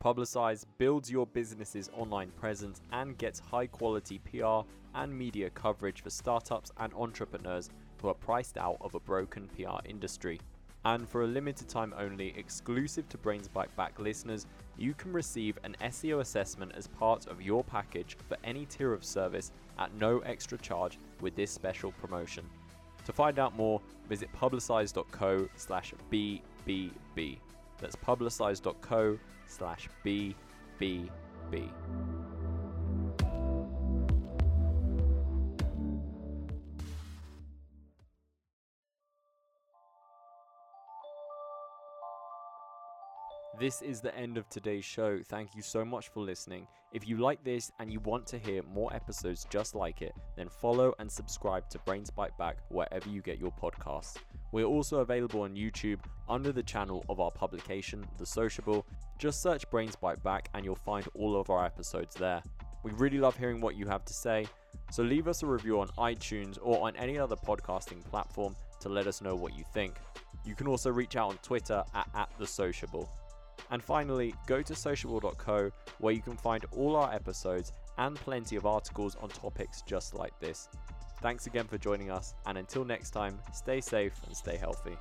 [0.00, 4.60] Publicize builds your business's online presence and gets high quality PR
[4.94, 7.70] and media coverage for startups and entrepreneurs
[8.00, 10.38] who are priced out of a broken PR industry.
[10.84, 15.58] And for a limited time only, exclusive to Brains Byte Back listeners, you can receive
[15.64, 20.18] an SEO assessment as part of your package for any tier of service at no
[20.20, 22.44] extra charge with this special promotion.
[23.06, 27.38] To find out more, visit publicize.co slash BBB.
[27.78, 31.04] That's publicize.co slash BBB.
[43.64, 45.20] This is the end of today's show.
[45.24, 46.66] Thank you so much for listening.
[46.92, 50.50] If you like this and you want to hear more episodes just like it, then
[50.50, 54.18] follow and subscribe to Brains Byte Back wherever you get your podcasts.
[54.52, 55.98] We're also available on YouTube
[56.28, 58.84] under the channel of our publication, The Sociable.
[59.16, 62.42] Just search Brains Byte Back and you'll find all of our episodes there.
[62.82, 64.46] We really love hearing what you have to say,
[64.90, 69.06] so leave us a review on iTunes or on any other podcasting platform to let
[69.06, 69.94] us know what you think.
[70.44, 73.08] You can also reach out on Twitter at, at The Sociable.
[73.70, 78.66] And finally, go to sociable.co where you can find all our episodes and plenty of
[78.66, 80.68] articles on topics just like this.
[81.22, 84.96] Thanks again for joining us, and until next time, stay safe and stay healthy.